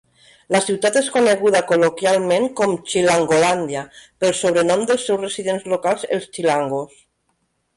La 0.53 0.59
ciutat 0.67 0.95
és 1.01 1.09
coneguda 1.17 1.59
col·loquialment 1.71 2.47
com 2.61 2.73
"Chilangolandia" 2.93 3.83
pel 4.25 4.33
sobrenom 4.41 4.87
dels 4.93 5.07
seus 5.11 5.23
residents 5.27 5.69
locals, 5.75 6.09
els 6.19 6.31
"chilangos". 6.39 6.99